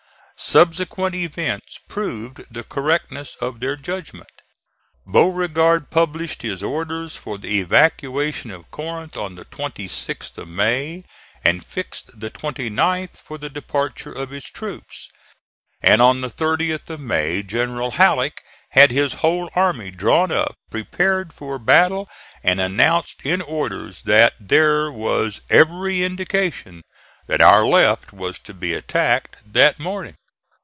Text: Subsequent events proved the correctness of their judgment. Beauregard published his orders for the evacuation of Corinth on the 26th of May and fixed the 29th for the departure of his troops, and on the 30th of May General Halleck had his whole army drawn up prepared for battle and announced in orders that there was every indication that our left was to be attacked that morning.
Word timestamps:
Subsequent 0.43 1.13
events 1.13 1.77
proved 1.87 2.45
the 2.49 2.63
correctness 2.63 3.35
of 3.41 3.59
their 3.59 3.75
judgment. 3.75 4.27
Beauregard 5.05 5.91
published 5.91 6.41
his 6.41 6.63
orders 6.63 7.15
for 7.15 7.37
the 7.37 7.59
evacuation 7.59 8.49
of 8.49 8.71
Corinth 8.71 9.15
on 9.15 9.35
the 9.35 9.45
26th 9.45 10.35
of 10.39 10.47
May 10.47 11.03
and 11.43 11.63
fixed 11.63 12.19
the 12.19 12.31
29th 12.31 13.17
for 13.21 13.37
the 13.37 13.51
departure 13.51 14.11
of 14.11 14.31
his 14.31 14.45
troops, 14.45 15.09
and 15.79 16.01
on 16.01 16.21
the 16.21 16.29
30th 16.29 16.89
of 16.89 16.99
May 16.99 17.43
General 17.43 17.91
Halleck 17.91 18.41
had 18.71 18.89
his 18.89 19.13
whole 19.21 19.47
army 19.53 19.91
drawn 19.91 20.31
up 20.31 20.55
prepared 20.71 21.33
for 21.33 21.59
battle 21.59 22.09
and 22.43 22.59
announced 22.59 23.21
in 23.23 23.43
orders 23.43 24.01
that 24.05 24.33
there 24.39 24.91
was 24.91 25.41
every 25.51 26.01
indication 26.03 26.81
that 27.27 27.41
our 27.41 27.63
left 27.63 28.11
was 28.11 28.39
to 28.39 28.55
be 28.55 28.73
attacked 28.73 29.35
that 29.45 29.77
morning. 29.79 30.15